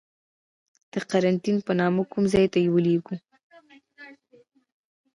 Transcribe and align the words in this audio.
د 0.91 0.93
قرنتین 1.09 1.57
په 1.65 1.71
نامه 1.79 2.01
کوم 2.11 2.23
ځای 2.33 2.45
ته 2.53 2.57
یې 2.63 2.69
ولیږلو. 2.71 3.17